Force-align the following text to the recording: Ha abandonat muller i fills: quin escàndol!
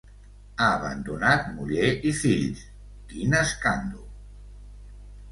Ha 0.61 0.67
abandonat 0.67 1.43
muller 1.57 1.89
i 2.11 2.13
fills: 2.19 2.63
quin 3.11 3.35
escàndol! 3.41 4.07